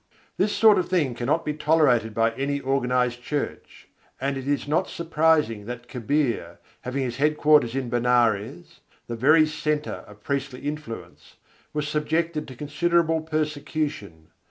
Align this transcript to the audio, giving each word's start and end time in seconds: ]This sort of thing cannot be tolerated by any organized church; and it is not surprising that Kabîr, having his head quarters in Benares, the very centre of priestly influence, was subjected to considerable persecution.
]This 0.39 0.51
sort 0.55 0.79
of 0.79 0.89
thing 0.89 1.13
cannot 1.13 1.45
be 1.45 1.53
tolerated 1.53 2.15
by 2.15 2.31
any 2.31 2.59
organized 2.59 3.21
church; 3.21 3.87
and 4.19 4.35
it 4.35 4.47
is 4.47 4.67
not 4.67 4.89
surprising 4.89 5.65
that 5.65 5.87
Kabîr, 5.87 6.57
having 6.81 7.03
his 7.03 7.17
head 7.17 7.37
quarters 7.37 7.75
in 7.75 7.87
Benares, 7.87 8.79
the 9.05 9.15
very 9.15 9.45
centre 9.45 10.03
of 10.07 10.23
priestly 10.23 10.61
influence, 10.61 11.35
was 11.71 11.87
subjected 11.87 12.47
to 12.47 12.55
considerable 12.55 13.21
persecution. 13.21 14.29